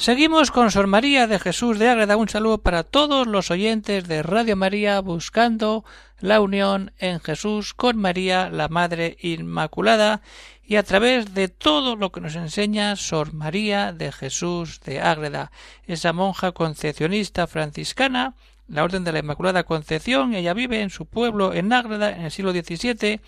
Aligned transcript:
Seguimos 0.00 0.50
con 0.50 0.70
Sor 0.70 0.86
María 0.86 1.26
de 1.26 1.38
Jesús 1.38 1.78
de 1.78 1.90
Ágreda. 1.90 2.16
Un 2.16 2.30
saludo 2.30 2.56
para 2.56 2.84
todos 2.84 3.26
los 3.26 3.50
oyentes 3.50 4.08
de 4.08 4.22
Radio 4.22 4.56
María 4.56 4.98
buscando 5.00 5.84
la 6.20 6.40
unión 6.40 6.92
en 6.96 7.20
Jesús 7.20 7.74
con 7.74 7.98
María, 7.98 8.48
la 8.48 8.68
Madre 8.68 9.18
Inmaculada, 9.20 10.22
y 10.64 10.76
a 10.76 10.84
través 10.84 11.34
de 11.34 11.48
todo 11.48 11.96
lo 11.96 12.12
que 12.12 12.22
nos 12.22 12.34
enseña 12.34 12.96
Sor 12.96 13.34
María 13.34 13.92
de 13.92 14.10
Jesús 14.10 14.80
de 14.86 15.02
Ágreda, 15.02 15.52
esa 15.86 16.14
monja 16.14 16.52
concepcionista 16.52 17.46
franciscana, 17.46 18.36
la 18.68 18.84
Orden 18.84 19.04
de 19.04 19.12
la 19.12 19.18
Inmaculada 19.18 19.64
Concepción. 19.64 20.32
Ella 20.32 20.54
vive 20.54 20.80
en 20.80 20.88
su 20.88 21.04
pueblo 21.04 21.52
en 21.52 21.74
Ágreda 21.74 22.12
en 22.12 22.22
el 22.22 22.30
siglo 22.30 22.52
XVII, 22.52 23.20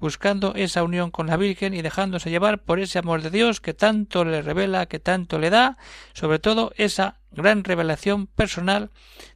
buscando 0.00 0.54
esa 0.54 0.82
unión 0.82 1.10
con 1.10 1.26
la 1.26 1.36
Virgen 1.36 1.74
y 1.74 1.82
dejándose 1.82 2.30
llevar 2.30 2.62
por 2.62 2.78
ese 2.78 2.98
amor 2.98 3.22
de 3.22 3.30
Dios 3.30 3.60
que 3.60 3.74
tanto 3.74 4.24
le 4.24 4.42
revela, 4.42 4.86
que 4.86 4.98
tanto 4.98 5.38
le 5.38 5.50
da, 5.50 5.76
sobre 6.12 6.38
todo 6.38 6.72
esa 6.76 7.18
gran 7.30 7.64
revelación 7.64 8.26
personal 8.26 8.90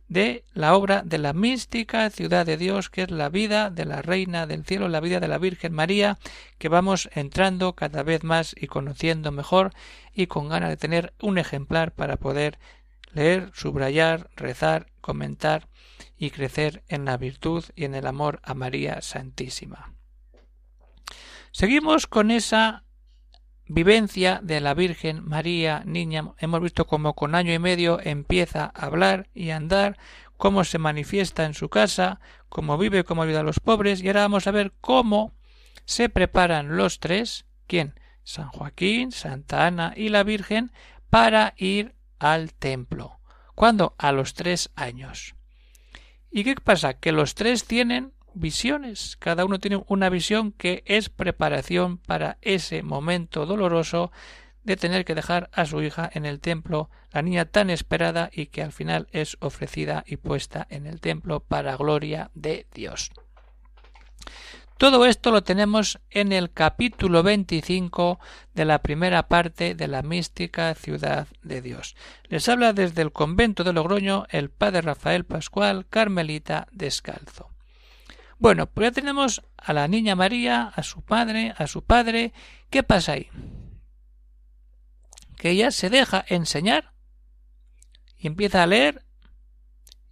de 0.08 0.44
la 0.52 0.74
obra 0.74 1.02
de 1.04 1.18
la 1.18 1.32
mística 1.32 2.08
ciudad 2.10 2.44
de 2.44 2.56
Dios, 2.56 2.90
que 2.90 3.02
es 3.02 3.10
la 3.10 3.28
vida 3.28 3.70
de 3.70 3.86
la 3.86 4.02
Reina 4.02 4.46
del 4.46 4.64
Cielo, 4.64 4.88
la 4.88 5.00
vida 5.00 5.20
de 5.20 5.28
la 5.28 5.38
Virgen 5.38 5.72
María, 5.72 6.18
que 6.58 6.68
vamos 6.68 7.08
entrando 7.14 7.74
cada 7.74 8.02
vez 8.02 8.22
más 8.22 8.54
y 8.58 8.66
conociendo 8.66 9.32
mejor 9.32 9.70
y 10.12 10.26
con 10.26 10.48
ganas 10.48 10.68
de 10.68 10.76
tener 10.76 11.14
un 11.20 11.38
ejemplar 11.38 11.92
para 11.92 12.18
poder 12.18 12.58
leer, 13.12 13.50
subrayar, 13.54 14.28
rezar, 14.36 14.86
comentar 15.00 15.68
y 16.18 16.30
crecer 16.30 16.82
en 16.88 17.04
la 17.04 17.16
virtud 17.16 17.64
y 17.74 17.84
en 17.84 17.94
el 17.94 18.06
amor 18.06 18.40
a 18.42 18.54
María 18.54 19.00
Santísima. 19.02 19.94
Seguimos 21.54 22.06
con 22.06 22.30
esa 22.30 22.84
vivencia 23.66 24.40
de 24.42 24.62
la 24.62 24.72
Virgen 24.72 25.22
María 25.22 25.82
Niña. 25.84 26.32
Hemos 26.38 26.62
visto 26.62 26.86
cómo 26.86 27.14
con 27.14 27.34
año 27.34 27.52
y 27.52 27.58
medio 27.58 28.00
empieza 28.02 28.72
a 28.74 28.86
hablar 28.86 29.28
y 29.34 29.50
andar, 29.50 29.98
cómo 30.38 30.64
se 30.64 30.78
manifiesta 30.78 31.44
en 31.44 31.52
su 31.52 31.68
casa, 31.68 32.20
cómo 32.48 32.78
vive, 32.78 33.04
cómo 33.04 33.22
ayuda 33.22 33.40
a 33.40 33.44
los 33.44 33.60
pobres, 33.60 34.02
y 34.02 34.06
ahora 34.08 34.22
vamos 34.22 34.46
a 34.46 34.50
ver 34.50 34.72
cómo 34.80 35.34
se 35.84 36.08
preparan 36.08 36.78
los 36.78 37.00
tres, 37.00 37.44
¿quién? 37.66 38.00
San 38.24 38.48
Joaquín, 38.48 39.12
Santa 39.12 39.66
Ana 39.66 39.92
y 39.94 40.08
la 40.08 40.22
Virgen, 40.22 40.72
para 41.10 41.52
ir 41.58 41.94
al 42.18 42.54
templo. 42.54 43.20
¿Cuándo? 43.54 43.94
A 43.98 44.12
los 44.12 44.32
tres 44.32 44.70
años. 44.74 45.34
¿Y 46.30 46.44
qué 46.44 46.54
pasa? 46.54 46.94
Que 46.94 47.12
los 47.12 47.34
tres 47.34 47.66
tienen 47.66 48.14
visiones. 48.34 49.16
Cada 49.18 49.44
uno 49.44 49.58
tiene 49.58 49.82
una 49.88 50.08
visión 50.08 50.52
que 50.52 50.82
es 50.86 51.08
preparación 51.08 51.98
para 51.98 52.38
ese 52.42 52.82
momento 52.82 53.46
doloroso 53.46 54.10
de 54.64 54.76
tener 54.76 55.04
que 55.04 55.14
dejar 55.14 55.50
a 55.52 55.66
su 55.66 55.82
hija 55.82 56.08
en 56.12 56.24
el 56.24 56.40
templo, 56.40 56.90
la 57.12 57.22
niña 57.22 57.46
tan 57.46 57.70
esperada 57.70 58.30
y 58.32 58.46
que 58.46 58.62
al 58.62 58.72
final 58.72 59.08
es 59.12 59.36
ofrecida 59.40 60.04
y 60.06 60.16
puesta 60.16 60.66
en 60.70 60.86
el 60.86 61.00
templo 61.00 61.40
para 61.40 61.76
gloria 61.76 62.30
de 62.34 62.66
Dios. 62.72 63.10
Todo 64.82 65.06
esto 65.06 65.30
lo 65.30 65.44
tenemos 65.44 66.00
en 66.10 66.32
el 66.32 66.50
capítulo 66.50 67.22
25 67.22 68.18
de 68.52 68.64
la 68.64 68.80
primera 68.82 69.28
parte 69.28 69.76
de 69.76 69.86
la 69.86 70.02
mística 70.02 70.74
ciudad 70.74 71.28
de 71.42 71.62
Dios. 71.62 71.94
Les 72.24 72.48
habla 72.48 72.72
desde 72.72 73.02
el 73.02 73.12
convento 73.12 73.62
de 73.62 73.72
Logroño 73.72 74.26
el 74.30 74.50
padre 74.50 74.80
Rafael 74.80 75.24
Pascual, 75.24 75.86
Carmelita 75.88 76.66
Descalzo. 76.72 77.51
Bueno, 78.42 78.66
pues 78.66 78.88
ya 78.88 78.90
tenemos 78.90 79.40
a 79.56 79.72
la 79.72 79.86
niña 79.86 80.16
María, 80.16 80.72
a 80.74 80.82
su 80.82 81.02
padre, 81.02 81.54
a 81.56 81.68
su 81.68 81.84
padre. 81.84 82.32
¿Qué 82.70 82.82
pasa 82.82 83.12
ahí? 83.12 83.28
Que 85.36 85.50
ella 85.50 85.70
se 85.70 85.90
deja 85.90 86.24
enseñar 86.26 86.92
y 88.18 88.26
empieza 88.26 88.64
a 88.64 88.66
leer 88.66 89.04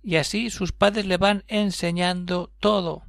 y 0.00 0.14
así 0.14 0.48
sus 0.50 0.70
padres 0.70 1.06
le 1.06 1.16
van 1.16 1.42
enseñando 1.48 2.52
todo. 2.60 3.02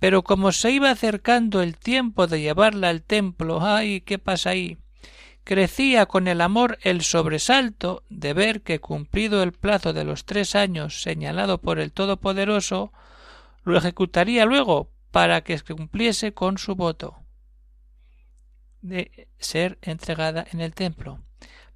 Pero 0.00 0.24
como 0.24 0.50
se 0.50 0.72
iba 0.72 0.90
acercando 0.90 1.62
el 1.62 1.76
tiempo 1.78 2.26
de 2.26 2.40
llevarla 2.40 2.88
al 2.88 3.04
templo, 3.04 3.64
ay, 3.64 4.00
¿qué 4.00 4.18
pasa 4.18 4.50
ahí? 4.50 4.78
Crecía 5.44 6.06
con 6.06 6.26
el 6.26 6.40
amor 6.40 6.78
el 6.82 7.02
sobresalto 7.02 8.02
de 8.08 8.32
ver 8.32 8.62
que 8.62 8.80
cumplido 8.80 9.44
el 9.44 9.52
plazo 9.52 9.92
de 9.92 10.02
los 10.02 10.24
tres 10.24 10.56
años 10.56 11.02
señalado 11.02 11.60
por 11.60 11.78
el 11.78 11.92
Todopoderoso, 11.92 12.92
lo 13.66 13.78
ejecutaría 13.78 14.46
luego 14.46 14.92
para 15.10 15.42
que 15.42 15.58
cumpliese 15.60 16.32
con 16.32 16.56
su 16.56 16.76
voto 16.76 17.18
de 18.80 19.28
ser 19.38 19.78
entregada 19.82 20.46
en 20.52 20.60
el 20.60 20.72
templo. 20.72 21.20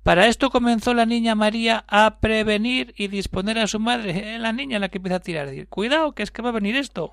Para 0.05 0.29
esto 0.29 0.51
comenzó 0.51 0.95
la 0.95 1.05
niña 1.05 1.35
María 1.35 1.85
a 1.89 2.21
prevenir 2.21 2.95
y 2.97 3.09
disponer 3.09 3.59
a 3.59 3.67
su 3.67 3.81
madre, 3.81 4.37
eh, 4.37 4.39
la 4.39 4.53
niña 4.53 4.79
la 4.79 4.89
que 4.89 4.99
empieza 4.99 5.17
a 5.17 5.21
tirar, 5.21 5.49
cuidado, 5.69 6.15
que 6.15 6.23
es 6.23 6.31
que 6.31 6.43
va 6.43 6.51
a 6.51 6.53
venir 6.53 6.77
esto. 6.77 7.13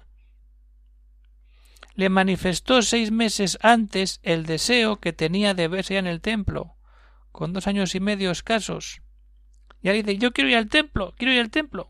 Le 1.95 2.09
manifestó 2.09 2.83
seis 2.83 3.11
meses 3.11 3.57
antes 3.63 4.19
el 4.21 4.45
deseo 4.45 4.97
que 4.97 5.11
tenía 5.11 5.55
de 5.55 5.67
verse 5.67 5.97
en 5.97 6.05
el 6.05 6.21
templo, 6.21 6.75
con 7.31 7.51
dos 7.51 7.65
años 7.65 7.95
y 7.95 7.99
medio 7.99 8.29
escasos. 8.29 9.01
Y 9.81 9.89
ahí 9.89 10.03
dice, 10.03 10.19
yo 10.19 10.31
quiero 10.31 10.51
ir 10.51 10.57
al 10.57 10.69
templo, 10.69 11.15
quiero 11.17 11.33
ir 11.33 11.39
al 11.39 11.49
templo 11.49 11.89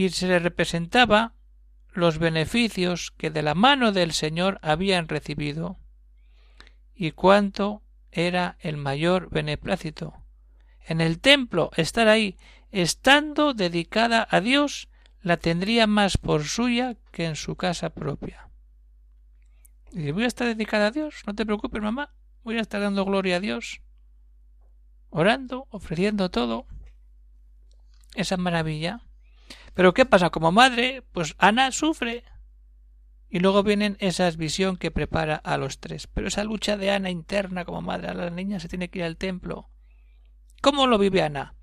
y 0.00 0.08
se 0.08 0.28
le 0.28 0.38
representaba 0.38 1.34
los 1.92 2.16
beneficios 2.16 3.10
que 3.18 3.28
de 3.28 3.42
la 3.42 3.54
mano 3.54 3.92
del 3.92 4.12
Señor 4.12 4.58
habían 4.62 5.08
recibido 5.08 5.78
y 6.94 7.10
cuánto 7.10 7.82
era 8.10 8.56
el 8.60 8.78
mayor 8.78 9.28
beneplácito. 9.28 10.14
En 10.86 11.02
el 11.02 11.20
templo, 11.20 11.70
estar 11.76 12.08
ahí, 12.08 12.38
estando 12.70 13.52
dedicada 13.52 14.26
a 14.30 14.40
Dios, 14.40 14.88
la 15.20 15.36
tendría 15.36 15.86
más 15.86 16.16
por 16.16 16.44
suya 16.44 16.96
que 17.12 17.26
en 17.26 17.36
su 17.36 17.56
casa 17.56 17.90
propia. 17.90 18.48
Y 19.92 20.12
voy 20.12 20.24
a 20.24 20.28
estar 20.28 20.46
dedicada 20.46 20.86
a 20.86 20.92
Dios, 20.92 21.24
no 21.26 21.34
te 21.34 21.44
preocupes, 21.44 21.82
mamá, 21.82 22.14
voy 22.42 22.56
a 22.56 22.62
estar 22.62 22.80
dando 22.80 23.04
gloria 23.04 23.36
a 23.36 23.40
Dios, 23.40 23.82
orando, 25.10 25.66
ofreciendo 25.68 26.30
todo. 26.30 26.64
Esa 28.14 28.38
maravilla. 28.38 29.02
Pero 29.74 29.94
¿qué 29.94 30.04
pasa? 30.06 30.30
Como 30.30 30.52
madre, 30.52 31.02
pues 31.12 31.34
Ana 31.38 31.72
sufre. 31.72 32.24
Y 33.28 33.38
luego 33.38 33.62
vienen 33.62 33.96
esas 34.00 34.36
visión 34.36 34.76
que 34.76 34.90
prepara 34.90 35.36
a 35.36 35.56
los 35.56 35.78
tres. 35.78 36.06
Pero 36.08 36.28
esa 36.28 36.44
lucha 36.44 36.76
de 36.76 36.90
Ana 36.90 37.10
interna 37.10 37.64
como 37.64 37.80
madre 37.80 38.08
a 38.08 38.14
la 38.14 38.30
niña 38.30 38.58
se 38.60 38.68
tiene 38.68 38.90
que 38.90 39.00
ir 39.00 39.04
al 39.04 39.16
templo. 39.16 39.70
¿Cómo 40.60 40.86
lo 40.86 40.98
vive 40.98 41.22
Ana? 41.22 41.54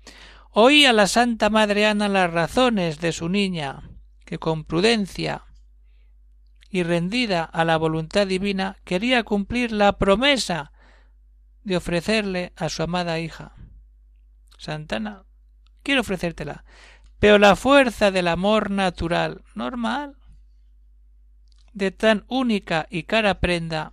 Oí 0.50 0.86
a 0.86 0.92
la 0.92 1.06
Santa 1.06 1.50
Madre 1.50 1.86
Ana 1.86 2.08
las 2.08 2.32
razones 2.32 3.00
de 3.00 3.12
su 3.12 3.28
niña, 3.28 3.90
que 4.24 4.38
con 4.38 4.64
prudencia 4.64 5.44
y 6.70 6.82
rendida 6.82 7.44
a 7.44 7.64
la 7.64 7.76
voluntad 7.76 8.26
divina 8.26 8.76
quería 8.84 9.22
cumplir 9.22 9.72
la 9.72 9.98
promesa 9.98 10.72
de 11.64 11.76
ofrecerle 11.76 12.52
a 12.56 12.68
su 12.68 12.82
amada 12.82 13.18
hija. 13.18 13.54
Santana, 14.58 15.24
quiero 15.82 16.00
ofrecértela. 16.00 16.64
Pero 17.18 17.38
la 17.38 17.56
fuerza 17.56 18.10
del 18.10 18.28
amor 18.28 18.70
natural, 18.70 19.42
normal, 19.54 20.16
de 21.72 21.90
tan 21.90 22.24
única 22.28 22.86
y 22.90 23.04
cara 23.04 23.40
prenda, 23.40 23.92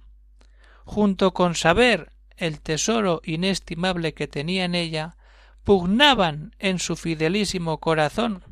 junto 0.86 1.34
con 1.34 1.56
saber 1.56 2.12
el 2.38 2.62
tesoro 2.62 3.22
inestimable 3.24 4.14
que 4.14 4.28
tenía 4.28 4.66
en 4.66 4.76
ella, 4.76 5.18
pugnaban 5.64 6.56
en 6.60 6.80
su 6.80 6.96
fidelísimo 6.96 7.80
corazón 7.80 8.44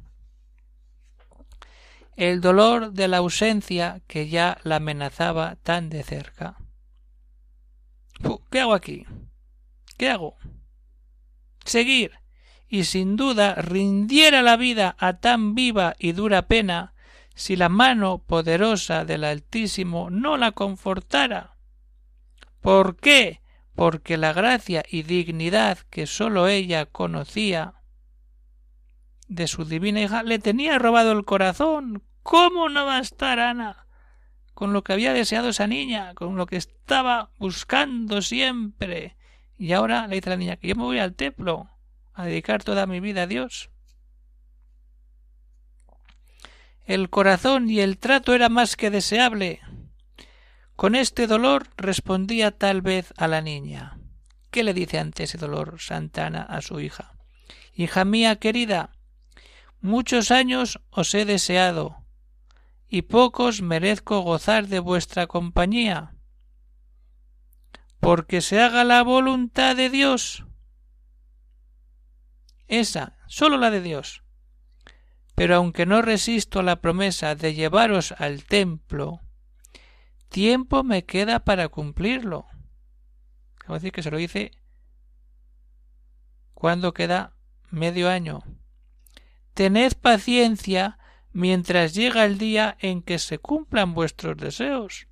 el 2.15 2.41
dolor 2.41 2.93
de 2.93 3.07
la 3.07 3.17
ausencia 3.17 4.01
que 4.07 4.27
ya 4.29 4.57
la 4.63 4.77
amenazaba 4.77 5.55
tan 5.57 5.89
de 5.89 6.03
cerca. 6.03 6.57
¿Qué 8.51 8.59
hago 8.59 8.73
aquí? 8.73 9.05
¿Qué 9.97 10.09
hago? 10.09 10.37
Seguir, 11.65 12.11
y 12.73 12.85
sin 12.85 13.17
duda 13.17 13.53
rindiera 13.53 14.41
la 14.41 14.57
vida 14.57 14.95
a 14.97 15.19
tan 15.19 15.53
viva 15.53 15.93
y 15.99 16.13
dura 16.13 16.47
pena 16.47 16.95
si 17.35 17.55
la 17.55 17.69
mano 17.69 18.23
poderosa 18.25 19.05
del 19.05 19.25
Altísimo 19.25 20.09
no 20.09 20.37
la 20.37 20.53
confortara. 20.53 21.55
¿Por 22.61 22.97
qué? 22.97 23.43
Porque 23.75 24.17
la 24.17 24.33
gracia 24.33 24.83
y 24.89 25.03
dignidad 25.03 25.77
que 25.91 26.07
sólo 26.07 26.47
ella 26.47 26.87
conocía 26.87 27.75
de 29.27 29.45
su 29.45 29.65
divina 29.65 30.01
hija 30.01 30.23
le 30.23 30.39
tenía 30.39 30.79
robado 30.79 31.11
el 31.11 31.25
corazón. 31.25 32.01
¿Cómo 32.23 32.69
no 32.69 32.87
va 32.87 32.97
a 32.97 33.01
estar 33.01 33.39
Ana? 33.39 33.85
con 34.55 34.73
lo 34.73 34.83
que 34.83 34.93
había 34.93 35.13
deseado 35.13 35.49
esa 35.49 35.67
niña, 35.67 36.15
con 36.15 36.37
lo 36.37 36.47
que 36.47 36.57
estaba 36.57 37.29
buscando 37.37 38.23
siempre, 38.23 39.15
Y 39.59 39.73
ahora 39.73 40.07
le 40.07 40.15
dice 40.15 40.29
a 40.29 40.31
la 40.31 40.37
niña 40.37 40.55
que 40.55 40.69
yo 40.69 40.75
me 40.75 40.81
voy 40.81 40.97
al 40.97 41.13
templo 41.13 41.69
a 42.13 42.25
dedicar 42.25 42.63
toda 42.63 42.85
mi 42.85 42.99
vida 42.99 43.23
a 43.23 43.27
Dios. 43.27 43.69
El 46.85 47.09
corazón 47.09 47.69
y 47.69 47.79
el 47.79 47.97
trato 47.97 48.33
era 48.33 48.49
más 48.49 48.75
que 48.75 48.89
deseable. 48.89 49.61
Con 50.75 50.95
este 50.95 51.27
dolor 51.27 51.69
respondía 51.77 52.51
tal 52.51 52.81
vez 52.81 53.13
a 53.17 53.27
la 53.27 53.41
niña. 53.41 53.97
¿Qué 54.51 54.63
le 54.63 54.73
dice 54.73 54.99
ante 54.99 55.23
ese 55.23 55.37
dolor 55.37 55.77
Santana 55.79 56.43
a 56.43 56.61
su 56.61 56.79
hija? 56.79 57.13
Hija 57.73 58.05
mía 58.05 58.35
querida, 58.35 58.91
muchos 59.81 60.29
años 60.29 60.79
os 60.91 61.13
he 61.15 61.25
deseado, 61.25 62.03
y 62.87 63.03
pocos 63.03 63.61
merezco 63.61 64.19
gozar 64.21 64.67
de 64.67 64.79
vuestra 64.79 65.25
compañía. 65.25 66.13
Porque 67.99 68.41
se 68.41 68.61
haga 68.61 68.83
la 68.83 69.01
voluntad 69.01 69.75
de 69.75 69.89
Dios. 69.89 70.45
Esa, 72.67 73.17
sólo 73.27 73.57
la 73.57 73.71
de 73.71 73.81
Dios 73.81 74.23
pero 75.35 75.55
aunque 75.55 75.85
no 75.85 76.01
resisto 76.01 76.59
a 76.59 76.63
la 76.63 76.77
promesa 76.77 77.35
de 77.35 77.53
llevaros 77.53 78.13
al 78.17 78.43
templo, 78.43 79.21
tiempo 80.29 80.83
me 80.83 81.05
queda 81.05 81.39
para 81.39 81.69
cumplirlo. 81.69 82.45
Acabo 83.59 83.75
decir 83.75 83.91
que 83.91 84.03
se 84.03 84.11
lo 84.11 84.17
dice 84.17 84.51
cuando 86.53 86.93
queda 86.93 87.33
medio 87.71 88.09
año. 88.09 88.43
Tened 89.53 89.93
paciencia 89.93 90.97
mientras 91.31 91.93
llega 91.93 92.25
el 92.25 92.37
día 92.37 92.77
en 92.79 93.01
que 93.01 93.19
se 93.19 93.39
cumplan 93.39 93.93
vuestros 93.93 94.37
deseos. 94.37 95.07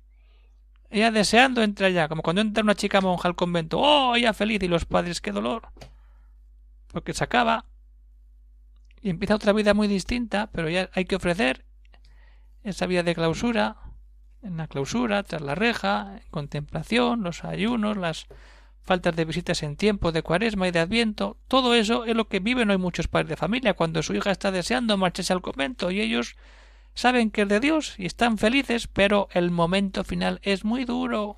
Ella 0.88 1.10
deseando 1.10 1.62
entrar 1.62 1.90
ya, 1.90 2.08
como 2.08 2.22
cuando 2.22 2.42
entra 2.42 2.62
una 2.62 2.74
chica 2.74 3.00
monja 3.00 3.28
al 3.28 3.34
convento. 3.34 3.78
¡Oh, 3.80 4.14
ella 4.14 4.34
feliz! 4.34 4.62
Y 4.62 4.68
los 4.68 4.84
padres, 4.84 5.20
¡qué 5.20 5.32
dolor! 5.32 5.68
Porque 6.92 7.14
se 7.14 7.24
acaba. 7.24 7.66
Y 9.00 9.10
empieza 9.10 9.34
otra 9.34 9.52
vida 9.52 9.74
muy 9.74 9.88
distinta, 9.88 10.50
pero 10.52 10.68
ya 10.70 10.88
hay 10.92 11.04
que 11.04 11.16
ofrecer 11.16 11.64
esa 12.62 12.86
vida 12.86 13.02
de 13.02 13.14
clausura, 13.16 13.76
en 14.42 14.56
la 14.56 14.68
clausura, 14.68 15.22
tras 15.24 15.42
la 15.42 15.54
reja, 15.56 16.20
en 16.22 16.30
contemplación, 16.30 17.22
los 17.22 17.44
ayunos, 17.44 17.96
las 17.96 18.26
faltas 18.82 19.14
de 19.14 19.24
visitas 19.24 19.62
en 19.62 19.76
tiempo 19.76 20.12
de 20.12 20.22
cuaresma 20.22 20.68
y 20.68 20.72
de 20.72 20.80
adviento, 20.80 21.38
todo 21.48 21.74
eso 21.74 22.04
es 22.04 22.16
lo 22.16 22.28
que 22.28 22.40
viven 22.40 22.70
hoy 22.70 22.78
muchos 22.78 23.08
padres 23.08 23.30
de 23.30 23.36
familia. 23.36 23.74
Cuando 23.74 24.02
su 24.02 24.14
hija 24.14 24.30
está 24.30 24.50
deseando 24.50 24.96
marcharse 24.96 25.32
al 25.32 25.42
convento 25.42 25.90
y 25.90 26.00
ellos 26.00 26.36
saben 26.94 27.30
que 27.30 27.42
es 27.42 27.48
de 27.48 27.60
Dios 27.60 27.94
y 27.98 28.06
están 28.06 28.38
felices, 28.38 28.88
pero 28.88 29.28
el 29.32 29.50
momento 29.50 30.04
final 30.04 30.40
es 30.42 30.64
muy 30.64 30.84
duro. 30.84 31.36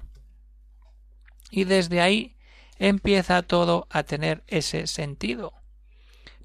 Y 1.51 1.65
desde 1.65 2.01
ahí 2.01 2.34
empieza 2.79 3.43
todo 3.43 3.87
a 3.91 4.03
tener 4.03 4.45
ese 4.47 4.87
sentido. 4.87 5.53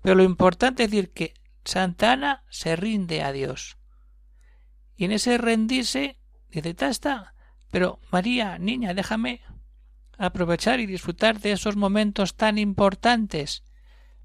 Pero 0.01 0.15
lo 0.15 0.23
importante 0.23 0.83
es 0.83 0.91
decir 0.91 1.11
que 1.11 1.33
Santana 1.65 2.43
se 2.49 2.75
rinde 2.75 3.21
a 3.21 3.31
Dios. 3.31 3.77
Y 4.95 5.05
en 5.05 5.11
ese 5.11 5.37
rendirse 5.37 6.17
dice, 6.49 6.73
ya 6.73 6.89
está, 6.89 7.33
pero 7.71 7.99
María, 8.11 8.57
niña, 8.57 8.93
déjame 8.93 9.41
aprovechar 10.17 10.79
y 10.79 10.85
disfrutar 10.85 11.39
de 11.39 11.53
esos 11.53 11.75
momentos 11.75 12.35
tan 12.35 12.57
importantes 12.57 13.63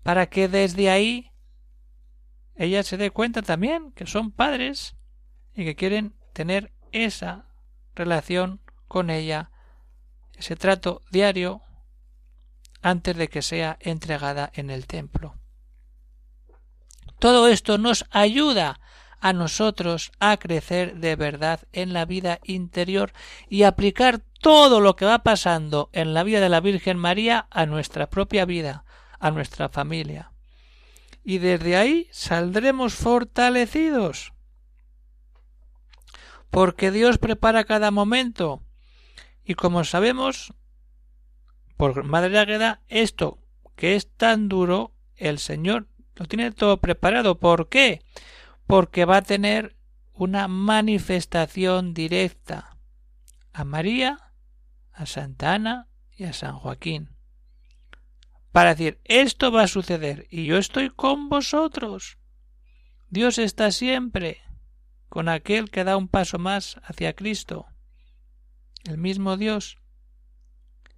para 0.03 0.27
que 0.27 0.49
desde 0.49 0.91
ahí 0.91 1.31
ella 2.57 2.83
se 2.83 2.97
dé 2.97 3.11
cuenta 3.11 3.43
también 3.43 3.93
que 3.93 4.07
son 4.07 4.33
padres 4.33 4.97
y 5.55 5.65
que 5.65 5.77
quieren 5.77 6.15
tener 6.33 6.73
esa 6.93 7.47
relación 7.95 8.61
con 8.89 9.11
ella, 9.11 9.51
ese 10.37 10.57
trato 10.57 11.03
diario 11.11 11.63
antes 12.85 13.17
de 13.17 13.29
que 13.29 13.41
sea 13.41 13.79
entregada 13.81 14.51
en 14.55 14.69
el 14.69 14.87
templo. 14.87 15.35
Todo 17.19 17.49
esto 17.49 17.79
nos 17.79 18.05
ayuda 18.11 18.79
a 19.21 19.33
nosotros 19.33 20.13
a 20.21 20.37
crecer 20.37 20.97
de 20.97 21.17
verdad 21.17 21.61
en 21.73 21.95
la 21.95 22.05
vida 22.05 22.41
interior 22.45 23.15
y 23.49 23.63
aplicar 23.63 24.21
todo 24.43 24.83
lo 24.83 24.97
que 24.97 25.07
va 25.07 25.23
pasando 25.23 25.89
en 25.95 26.13
la 26.13 26.25
vida 26.25 26.41
de 26.41 26.51
la 26.51 26.61
Virgen 26.61 26.99
María 26.99 27.47
a 27.51 27.65
nuestra 27.65 28.11
propia 28.11 28.45
vida, 28.45 28.85
a 29.19 29.31
nuestra 29.31 29.71
familia. 29.71 30.33
Y 31.25 31.39
desde 31.39 31.79
ahí 31.79 32.07
saldremos 32.13 32.93
fortalecidos. 32.93 34.35
Porque 36.51 36.91
Dios 36.91 37.17
prepara 37.17 37.65
cada 37.65 37.91
momento. 37.91 38.63
Y 39.43 39.55
como 39.55 39.85
sabemos, 39.85 40.53
por 41.77 42.05
Madre 42.05 42.39
Águeda, 42.39 42.83
esto 42.89 43.39
que 43.77 43.97
es 43.97 44.11
tan 44.11 44.49
duro, 44.49 44.93
el 45.17 45.39
Señor 45.39 45.89
lo 46.15 46.27
tiene 46.27 46.53
todo 46.53 46.81
preparado. 46.81 47.39
¿Por 47.39 47.69
qué? 47.69 48.03
Porque 48.67 49.05
va 49.05 49.19
a 49.19 49.23
tener 49.23 49.77
una 50.13 50.49
manifestación 50.49 51.93
directa 51.93 52.79
a 53.53 53.65
María, 53.65 54.33
a 54.93 55.07
Santa 55.07 55.55
Ana 55.55 55.89
y 56.17 56.25
a 56.25 56.33
San 56.33 56.59
Joaquín. 56.59 57.11
Para 58.53 58.75
decir, 58.75 59.01
esto 59.05 59.51
va 59.51 59.65
a 59.65 59.69
suceder 59.69 60.29
y 60.31 60.47
yo 60.47 60.59
estoy 60.59 60.91
con 60.91 61.29
vosotros. 61.29 62.19
Dios 63.09 63.39
está 63.39 63.73
siempre 63.73 64.41
con 65.09 65.29
aquel 65.29 65.71
que 65.71 65.85
da 65.85 65.97
un 65.97 66.09
paso 66.09 66.39
más 66.39 66.81
hacia 66.85 67.15
Cristo. 67.15 67.67
El 68.85 68.99
mismo 68.99 69.37
Dios. 69.37 69.79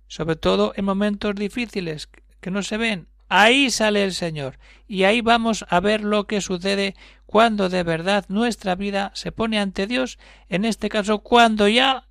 Sobre 0.09 0.37
todo 0.37 0.73
en 0.77 0.85
momentos 0.85 1.35
difíciles 1.35 2.09
que 2.41 2.51
no 2.51 2.63
se 2.63 2.77
ven, 2.77 3.09
Ahí 3.29 3.71
sale 3.71 4.05
el 4.05 4.15
Señor 4.15 4.59
y 4.87 5.03
ahí 5.03 5.21
vamos 5.21 5.65
a 5.69 5.81
ver 5.81 6.03
lo 6.03 6.27
que 6.27 6.41
sucede 6.41 6.95
cuando 7.27 7.69
de 7.69 7.83
verdad 7.83 8.25
nuestra 8.29 8.77
vida 8.77 9.11
se 9.15 9.33
pone 9.33 9.59
ante 9.59 9.89
Dios, 9.89 10.19
en 10.49 10.65
este 10.65 10.89
caso 10.89 11.19
cuando 11.19 11.67
ya 11.67 12.09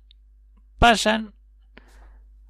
pasan 0.78 1.32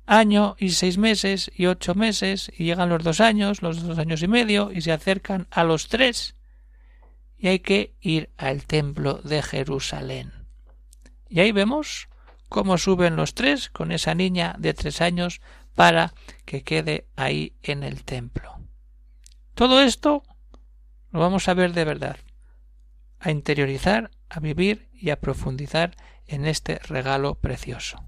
año 0.05 0.57
y 0.59 0.71
seis 0.71 0.99
meses 0.99 1.51
y 1.55 1.67
ocho 1.67 1.95
meses 1.95 2.51
y 2.57 2.65
llegan 2.65 2.89
los 2.89 3.05
dos 3.05 3.21
años, 3.21 3.63
los 3.63 3.83
dos 3.87 3.99
años 3.99 4.23
y 4.23 4.29
medio 4.29 4.73
y 4.73 4.81
se 4.81 4.91
acercan 4.91 5.47
a 5.51 5.63
los 5.63 5.87
tres 5.87 6.35
y 7.38 7.49
hay 7.49 7.61
que 7.61 7.95
ir 8.00 8.31
al 8.37 8.65
templo 8.65 9.21
de 9.23 9.43
Jerusalén. 9.43 10.33
Y 11.29 11.38
ahí 11.38 11.53
vemos 11.53 12.09
cómo 12.49 12.79
suben 12.79 13.17
los 13.17 13.35
tres 13.35 13.71
con 13.71 13.93
esa 13.93 14.15
niña 14.15 14.55
de 14.59 14.75
tres 14.75 15.00
años 15.00 15.41
para 15.75 16.15
que 16.45 16.62
quede 16.62 17.07
ahí 17.17 17.55
en 17.62 17.83
el 17.83 18.05
templo. 18.05 18.61
Todo 19.55 19.81
esto 19.81 20.23
lo 21.11 21.21
vamos 21.21 21.49
a 21.49 21.55
ver 21.55 21.73
de 21.73 21.85
verdad, 21.85 22.17
a 23.19 23.31
interiorizar, 23.31 24.11
a 24.29 24.41
vivir 24.41 24.88
y 24.93 25.11
a 25.11 25.21
profundizar 25.21 25.97
en 26.26 26.47
este 26.47 26.79
regalo 26.81 27.37
precioso. 27.37 28.05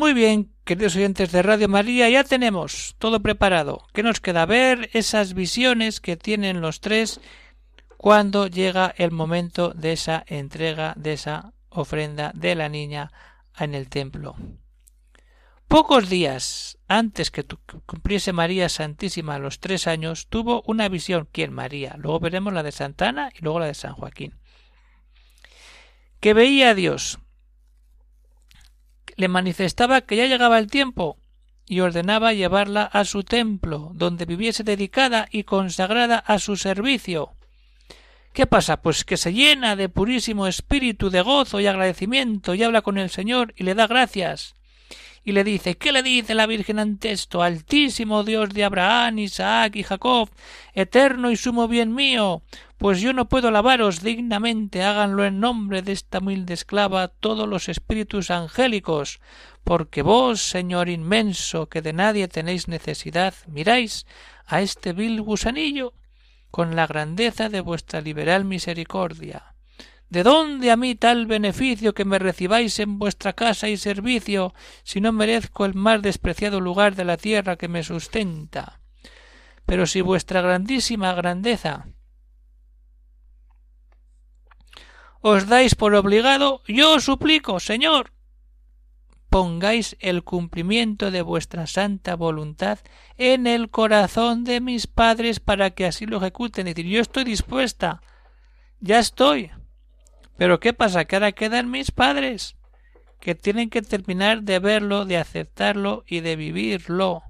Muy 0.00 0.14
bien, 0.14 0.50
queridos 0.64 0.96
oyentes 0.96 1.30
de 1.30 1.42
Radio 1.42 1.68
María, 1.68 2.08
ya 2.08 2.24
tenemos 2.24 2.96
todo 2.98 3.20
preparado. 3.20 3.86
¿Qué 3.92 4.02
nos 4.02 4.18
queda? 4.18 4.46
Ver 4.46 4.88
esas 4.94 5.34
visiones 5.34 6.00
que 6.00 6.16
tienen 6.16 6.62
los 6.62 6.80
tres 6.80 7.20
cuando 7.98 8.46
llega 8.46 8.94
el 8.96 9.10
momento 9.10 9.74
de 9.74 9.92
esa 9.92 10.24
entrega, 10.26 10.94
de 10.96 11.12
esa 11.12 11.52
ofrenda 11.68 12.32
de 12.34 12.54
la 12.54 12.70
niña 12.70 13.12
en 13.58 13.74
el 13.74 13.90
templo. 13.90 14.36
Pocos 15.68 16.08
días 16.08 16.78
antes 16.88 17.30
que 17.30 17.44
cumpliese 17.84 18.32
María 18.32 18.70
Santísima 18.70 19.38
los 19.38 19.60
tres 19.60 19.86
años, 19.86 20.28
tuvo 20.28 20.62
una 20.64 20.88
visión. 20.88 21.28
¿Quién? 21.30 21.52
María. 21.52 21.96
Luego 21.98 22.20
veremos 22.20 22.54
la 22.54 22.62
de 22.62 22.72
Santana 22.72 23.30
y 23.38 23.44
luego 23.44 23.60
la 23.60 23.66
de 23.66 23.74
San 23.74 23.92
Joaquín. 23.92 24.32
Que 26.20 26.32
veía 26.32 26.70
a 26.70 26.74
Dios. 26.74 27.18
Le 29.16 29.28
manifestaba 29.28 30.00
que 30.02 30.16
ya 30.16 30.26
llegaba 30.26 30.58
el 30.58 30.70
tiempo 30.70 31.18
y 31.66 31.80
ordenaba 31.80 32.32
llevarla 32.32 32.82
a 32.84 33.04
su 33.04 33.22
templo, 33.22 33.92
donde 33.94 34.24
viviese 34.24 34.64
dedicada 34.64 35.28
y 35.30 35.44
consagrada 35.44 36.18
a 36.18 36.38
su 36.38 36.56
servicio. 36.56 37.32
¿Qué 38.32 38.46
pasa? 38.46 38.80
Pues 38.80 39.04
que 39.04 39.16
se 39.16 39.32
llena 39.32 39.76
de 39.76 39.88
purísimo 39.88 40.46
espíritu 40.46 41.10
de 41.10 41.20
gozo 41.20 41.60
y 41.60 41.66
agradecimiento 41.66 42.54
y 42.54 42.62
habla 42.62 42.82
con 42.82 42.98
el 42.98 43.10
Señor 43.10 43.54
y 43.56 43.64
le 43.64 43.74
da 43.74 43.86
gracias 43.86 44.54
y 45.24 45.32
le 45.32 45.44
dice 45.44 45.76
¿Qué 45.76 45.92
le 45.92 46.02
dice 46.02 46.34
la 46.34 46.46
Virgen 46.46 46.78
ante 46.78 47.12
esto? 47.12 47.42
Altísimo 47.42 48.24
Dios 48.24 48.50
de 48.50 48.64
Abraham, 48.64 49.18
Isaac 49.18 49.76
y 49.76 49.82
Jacob, 49.82 50.30
eterno 50.74 51.30
y 51.30 51.36
sumo 51.36 51.68
bien 51.68 51.94
mío, 51.94 52.42
pues 52.80 53.02
yo 53.02 53.12
no 53.12 53.28
puedo 53.28 53.48
alabaros 53.48 54.02
dignamente, 54.02 54.82
háganlo 54.82 55.26
en 55.26 55.38
nombre 55.38 55.82
de 55.82 55.92
esta 55.92 56.20
humilde 56.20 56.54
esclava 56.54 57.08
todos 57.08 57.46
los 57.46 57.68
espíritus 57.68 58.30
angélicos, 58.30 59.20
porque 59.64 60.00
vos, 60.00 60.40
Señor 60.40 60.88
inmenso, 60.88 61.68
que 61.68 61.82
de 61.82 61.92
nadie 61.92 62.26
tenéis 62.26 62.68
necesidad, 62.68 63.34
miráis 63.46 64.06
a 64.46 64.62
este 64.62 64.94
vil 64.94 65.20
gusanillo 65.20 65.92
con 66.50 66.74
la 66.74 66.86
grandeza 66.86 67.50
de 67.50 67.60
vuestra 67.60 68.00
liberal 68.00 68.46
misericordia. 68.46 69.54
¿De 70.08 70.22
dónde 70.22 70.70
a 70.70 70.78
mí 70.78 70.94
tal 70.94 71.26
beneficio 71.26 71.92
que 71.92 72.06
me 72.06 72.18
recibáis 72.18 72.78
en 72.80 72.98
vuestra 72.98 73.34
casa 73.34 73.68
y 73.68 73.76
servicio, 73.76 74.54
si 74.84 75.02
no 75.02 75.12
merezco 75.12 75.66
el 75.66 75.74
más 75.74 76.00
despreciado 76.00 76.62
lugar 76.62 76.94
de 76.96 77.04
la 77.04 77.18
tierra 77.18 77.56
que 77.56 77.68
me 77.68 77.82
sustenta? 77.82 78.80
Pero 79.66 79.84
si 79.84 80.00
vuestra 80.00 80.40
grandísima 80.40 81.12
grandeza 81.12 81.88
os 85.20 85.46
dais 85.46 85.74
por 85.74 85.94
obligado, 85.94 86.62
yo 86.66 86.94
os 86.94 87.04
suplico, 87.04 87.60
Señor, 87.60 88.12
pongáis 89.28 89.96
el 90.00 90.24
cumplimiento 90.24 91.10
de 91.10 91.22
vuestra 91.22 91.66
santa 91.66 92.16
voluntad 92.16 92.80
en 93.16 93.46
el 93.46 93.70
corazón 93.70 94.44
de 94.44 94.60
mis 94.60 94.86
padres 94.86 95.38
para 95.38 95.70
que 95.70 95.86
así 95.86 96.06
lo 96.06 96.16
ejecuten. 96.18 96.66
Es 96.66 96.74
decir, 96.74 96.90
yo 96.90 97.00
estoy 97.00 97.24
dispuesta, 97.24 98.02
ya 98.80 98.98
estoy, 98.98 99.50
pero 100.36 100.58
¿qué 100.58 100.72
pasa? 100.72 101.04
Que 101.04 101.16
ahora 101.16 101.32
quedan 101.32 101.70
mis 101.70 101.90
padres, 101.90 102.56
que 103.20 103.34
tienen 103.34 103.70
que 103.70 103.82
terminar 103.82 104.42
de 104.42 104.58
verlo, 104.58 105.04
de 105.04 105.18
aceptarlo 105.18 106.02
y 106.06 106.20
de 106.20 106.36
vivirlo. 106.36 107.22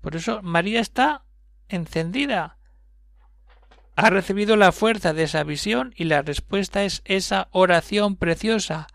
Por 0.00 0.16
eso 0.16 0.40
María 0.42 0.80
está 0.80 1.24
encendida. 1.68 2.56
Ha 4.02 4.08
recibido 4.08 4.56
la 4.56 4.72
fuerza 4.72 5.12
de 5.12 5.24
esa 5.24 5.44
visión 5.44 5.92
y 5.94 6.04
la 6.04 6.22
respuesta 6.22 6.84
es 6.84 7.02
esa 7.04 7.48
oración 7.50 8.16
preciosa. 8.16 8.86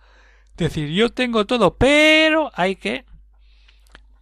Decir, 0.57 0.89
yo 0.89 1.11
tengo 1.11 1.45
todo, 1.45 1.77
pero 1.77 2.49
hay 2.55 2.75
que 2.75 3.05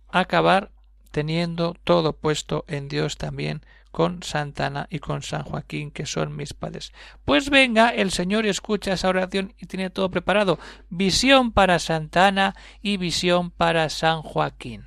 acabar 0.10 0.72
teniendo 1.12 1.74
todo 1.86 2.18
puesto 2.18 2.66
en 2.68 2.90
Dios 2.90 3.18
también 3.18 3.62
con 3.92 4.24
Santana 4.24 4.88
y 4.90 5.00
con 5.00 5.22
San 5.22 5.44
Joaquín, 5.44 5.90
que 5.90 6.06
son 6.06 6.36
mis 6.36 6.54
padres. 6.54 6.92
Pues 7.24 7.50
venga, 7.50 7.88
el 7.88 8.12
Señor 8.12 8.46
escucha 8.46 8.92
esa 8.92 9.08
oración 9.08 9.54
y 9.58 9.68
tiene 9.68 9.90
todo 9.90 10.12
preparado. 10.12 10.60
Visión 10.90 11.54
para 11.54 11.80
Santana 11.80 12.56
y 12.82 12.98
visión 12.98 13.52
para 13.52 13.88
San 13.90 14.22
Joaquín. 14.22 14.86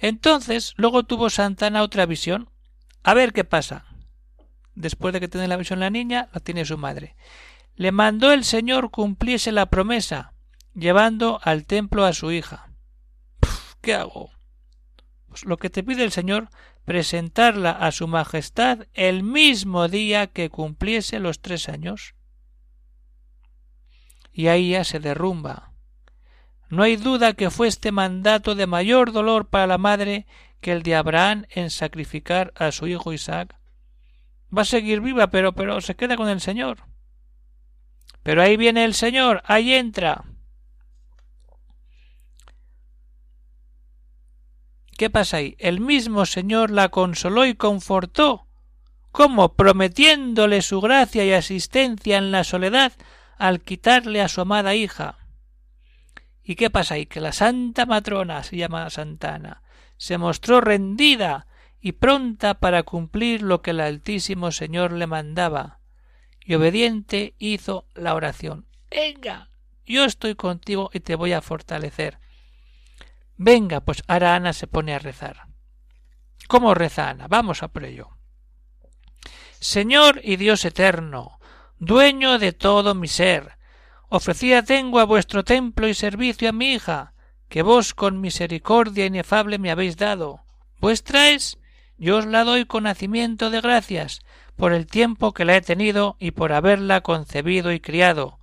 Entonces, 0.00 0.74
luego 0.76 1.04
tuvo 1.04 1.30
Santana 1.30 1.84
otra 1.84 2.06
visión. 2.06 2.48
A 3.02 3.14
ver 3.14 3.32
qué 3.32 3.44
pasa. 3.44 3.84
Después 4.74 5.12
de 5.12 5.20
que 5.20 5.28
tiene 5.28 5.48
la 5.48 5.56
visión 5.56 5.80
la 5.80 5.90
niña, 5.90 6.28
la 6.32 6.40
tiene 6.40 6.64
su 6.64 6.78
madre. 6.78 7.16
Le 7.74 7.92
mandó 7.92 8.32
el 8.32 8.44
Señor 8.44 8.90
cumpliese 8.90 9.52
la 9.52 9.66
promesa, 9.66 10.32
llevando 10.74 11.40
al 11.42 11.66
templo 11.66 12.04
a 12.04 12.12
su 12.12 12.30
hija. 12.32 12.70
¿Qué 13.80 13.94
hago? 13.94 14.30
Pues 15.28 15.44
lo 15.44 15.56
que 15.56 15.70
te 15.70 15.82
pide 15.82 16.04
el 16.04 16.12
Señor, 16.12 16.48
presentarla 16.84 17.70
a 17.70 17.90
su 17.90 18.06
Majestad 18.06 18.86
el 18.92 19.22
mismo 19.22 19.88
día 19.88 20.26
que 20.26 20.50
cumpliese 20.50 21.18
los 21.18 21.40
tres 21.40 21.68
años. 21.68 22.14
Y 24.32 24.46
ahí 24.46 24.70
ya 24.70 24.84
se 24.84 25.00
derrumba. 25.00 25.72
No 26.68 26.82
hay 26.82 26.96
duda 26.96 27.34
que 27.34 27.50
fue 27.50 27.68
este 27.68 27.92
mandato 27.92 28.54
de 28.54 28.66
mayor 28.66 29.12
dolor 29.12 29.48
para 29.48 29.66
la 29.66 29.78
madre 29.78 30.26
que 30.62 30.72
el 30.72 30.82
de 30.82 30.94
Abraham 30.94 31.44
en 31.50 31.68
sacrificar 31.68 32.54
a 32.56 32.72
su 32.72 32.86
hijo 32.86 33.12
Isaac. 33.12 33.56
Va 34.56 34.62
a 34.62 34.64
seguir 34.64 35.00
viva, 35.00 35.26
pero, 35.26 35.52
pero 35.52 35.80
se 35.80 35.96
queda 35.96 36.16
con 36.16 36.28
el 36.28 36.40
Señor. 36.40 36.84
Pero 38.22 38.40
ahí 38.40 38.56
viene 38.56 38.84
el 38.84 38.94
Señor, 38.94 39.42
ahí 39.44 39.74
entra. 39.74 40.24
¿Qué 44.96 45.10
pasa 45.10 45.38
ahí? 45.38 45.56
El 45.58 45.80
mismo 45.80 46.24
Señor 46.26 46.70
la 46.70 46.90
consoló 46.90 47.44
y 47.44 47.54
confortó. 47.54 48.46
¿Cómo? 49.10 49.54
prometiéndole 49.54 50.62
su 50.62 50.80
gracia 50.80 51.24
y 51.24 51.32
asistencia 51.32 52.16
en 52.16 52.30
la 52.30 52.44
soledad 52.44 52.92
al 53.36 53.60
quitarle 53.60 54.22
a 54.22 54.28
su 54.28 54.40
amada 54.40 54.74
hija. 54.74 55.18
¿Y 56.44 56.54
qué 56.54 56.70
pasa 56.70 56.94
ahí? 56.94 57.06
Que 57.06 57.20
la 57.20 57.32
santa 57.32 57.84
matrona, 57.84 58.42
se 58.42 58.56
llama 58.56 58.88
Santana, 58.90 59.61
se 60.02 60.18
mostró 60.18 60.60
rendida 60.60 61.46
y 61.80 61.92
pronta 61.92 62.54
para 62.54 62.82
cumplir 62.82 63.40
lo 63.40 63.62
que 63.62 63.70
el 63.70 63.78
Altísimo 63.78 64.50
Señor 64.50 64.90
le 64.90 65.06
mandaba, 65.06 65.78
y 66.44 66.54
obediente 66.54 67.36
hizo 67.38 67.86
la 67.94 68.16
oración. 68.16 68.66
Venga, 68.90 69.48
yo 69.86 70.04
estoy 70.04 70.34
contigo 70.34 70.90
y 70.92 70.98
te 70.98 71.14
voy 71.14 71.32
a 71.32 71.40
fortalecer. 71.40 72.18
Venga, 73.36 73.80
pues 73.80 74.02
ahora 74.08 74.34
Ana 74.34 74.52
se 74.52 74.66
pone 74.66 74.92
a 74.92 74.98
rezar. 74.98 75.46
¿Cómo 76.48 76.74
reza 76.74 77.08
Ana? 77.08 77.28
Vamos 77.28 77.62
a 77.62 77.68
por 77.68 77.84
ello. 77.84 78.08
Señor 79.60 80.20
y 80.24 80.34
Dios 80.34 80.64
eterno, 80.64 81.38
dueño 81.78 82.40
de 82.40 82.52
todo 82.52 82.96
mi 82.96 83.06
ser, 83.06 83.56
ofrecida 84.08 84.64
tengo 84.64 84.98
a 84.98 85.04
vuestro 85.04 85.44
templo 85.44 85.86
y 85.86 85.94
servicio 85.94 86.48
a 86.48 86.52
mi 86.52 86.72
hija, 86.72 87.11
que 87.52 87.60
vos 87.60 87.92
con 87.92 88.22
misericordia 88.22 89.04
inefable 89.04 89.58
me 89.58 89.70
habéis 89.70 89.98
dado. 89.98 90.40
Vuestra 90.80 91.28
es, 91.28 91.58
yo 91.98 92.16
os 92.16 92.24
la 92.24 92.44
doy 92.44 92.64
con 92.64 92.84
nacimiento 92.84 93.50
de 93.50 93.60
gracias, 93.60 94.22
por 94.56 94.72
el 94.72 94.86
tiempo 94.86 95.34
que 95.34 95.44
la 95.44 95.56
he 95.56 95.60
tenido 95.60 96.16
y 96.18 96.30
por 96.30 96.54
haberla 96.54 97.02
concebido 97.02 97.70
y 97.70 97.78
criado. 97.78 98.38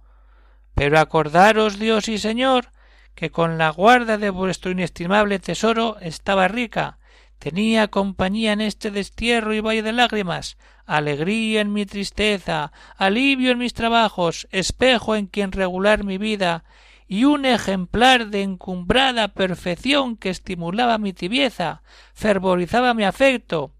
Pero 0.76 1.00
acordaros, 1.00 1.80
Dios 1.80 2.08
y 2.08 2.20
Señor, 2.20 2.70
que 3.16 3.32
con 3.32 3.58
la 3.58 3.72
guarda 3.72 4.20
de 4.20 4.30
vuestro 4.30 4.70
inestimable 4.70 5.40
tesoro 5.40 5.98
estaba 6.02 6.48
rica, 6.48 7.00
tenía 7.40 7.88
compañía 7.88 8.54
en 8.54 8.62
este 8.62 8.92
destierro 8.92 9.56
y 9.56 9.60
valle 9.60 9.82
de 9.82 9.92
lágrimas, 9.92 10.56
alegría 10.86 11.62
en 11.62 11.74
mi 11.74 11.88
tristeza, 11.88 12.72
alivio 12.96 13.50
en 13.50 13.58
mis 13.58 13.74
trabajos, 13.74 14.48
espejo 14.52 15.16
en 15.16 15.26
quien 15.26 15.52
regular 15.52 16.04
mi 16.04 16.20
vida, 16.20 16.64
y 17.12 17.26
un 17.26 17.44
ejemplar 17.44 18.28
de 18.28 18.44
encumbrada 18.44 19.30
perfección 19.30 20.16
que 20.16 20.30
estimulaba 20.30 21.00
mi 21.00 21.12
tibieza, 21.12 21.82
fervorizaba 22.14 22.94
mi 22.94 23.04
afecto, 23.04 23.74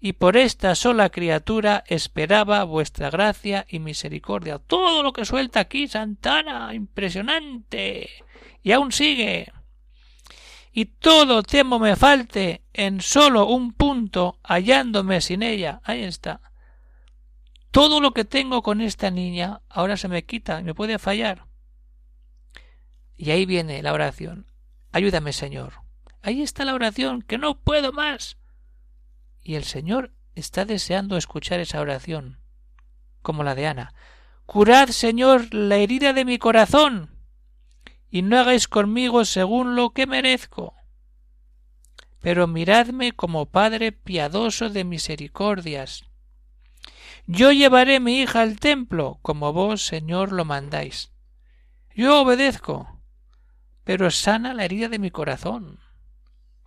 y 0.00 0.14
por 0.14 0.36
esta 0.36 0.74
sola 0.74 1.08
criatura 1.10 1.84
esperaba 1.86 2.64
vuestra 2.64 3.10
gracia 3.10 3.64
y 3.68 3.78
misericordia. 3.78 4.58
Todo 4.58 5.04
lo 5.04 5.12
que 5.12 5.24
suelta 5.24 5.60
aquí, 5.60 5.86
Santana, 5.86 6.74
impresionante 6.74 8.10
y 8.64 8.72
aún 8.72 8.90
sigue. 8.90 9.52
Y 10.72 10.86
todo 10.86 11.44
temo 11.44 11.78
me 11.78 11.94
falte 11.94 12.64
en 12.72 13.00
solo 13.00 13.46
un 13.46 13.72
punto, 13.72 14.40
hallándome 14.42 15.20
sin 15.20 15.44
ella. 15.44 15.80
Ahí 15.84 16.02
está. 16.02 16.40
Todo 17.70 18.00
lo 18.00 18.12
que 18.12 18.24
tengo 18.24 18.62
con 18.62 18.80
esta 18.80 19.12
niña 19.12 19.60
ahora 19.68 19.96
se 19.96 20.08
me 20.08 20.24
quita, 20.24 20.60
me 20.62 20.74
puede 20.74 20.98
fallar. 20.98 21.53
Y 23.16 23.30
ahí 23.30 23.46
viene 23.46 23.82
la 23.82 23.92
oración. 23.92 24.46
Ayúdame, 24.92 25.32
Señor. 25.32 25.74
Ahí 26.22 26.42
está 26.42 26.64
la 26.64 26.74
oración, 26.74 27.22
que 27.22 27.38
no 27.38 27.58
puedo 27.60 27.92
más. 27.92 28.38
Y 29.42 29.56
el 29.56 29.64
Señor 29.64 30.12
está 30.34 30.64
deseando 30.64 31.16
escuchar 31.16 31.60
esa 31.60 31.80
oración, 31.80 32.40
como 33.22 33.44
la 33.44 33.54
de 33.54 33.66
Ana. 33.66 33.94
Curad, 34.46 34.88
Señor, 34.88 35.52
la 35.54 35.76
herida 35.76 36.12
de 36.12 36.24
mi 36.24 36.38
corazón 36.38 37.14
y 38.14 38.22
no 38.22 38.38
hagáis 38.38 38.68
conmigo 38.68 39.24
según 39.24 39.74
lo 39.74 39.90
que 39.90 40.06
merezco. 40.06 40.72
Pero 42.20 42.46
miradme 42.46 43.10
como 43.10 43.46
Padre 43.46 43.90
piadoso 43.90 44.70
de 44.70 44.84
misericordias. 44.84 46.04
Yo 47.26 47.50
llevaré 47.50 47.98
mi 47.98 48.20
hija 48.20 48.42
al 48.42 48.60
templo, 48.60 49.18
como 49.20 49.52
vos, 49.52 49.84
Señor, 49.84 50.30
lo 50.30 50.44
mandáis. 50.44 51.10
Yo 51.92 52.22
obedezco, 52.22 52.93
pero 53.84 54.10
sana 54.10 54.54
la 54.54 54.64
herida 54.64 54.88
de 54.88 54.98
mi 54.98 55.10
corazón. 55.10 55.80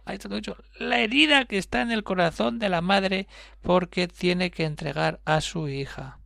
Ahí 0.06 0.18
todo 0.18 0.36
dicho. 0.36 0.56
La 0.80 1.00
herida 1.00 1.46
que 1.46 1.58
está 1.58 1.82
en 1.82 1.92
el 1.92 2.04
corazón 2.04 2.60
de 2.60 2.70
la 2.70 2.82
madre 2.82 3.28
porque 3.62 4.08
tiene 4.08 4.52
que 4.52 4.64
entregar 4.64 5.20
a 5.26 5.42
su 5.42 5.68
hija. 5.68 6.20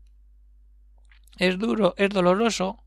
Es 1.37 1.57
duro, 1.57 1.95
es 1.97 2.09
doloroso, 2.09 2.83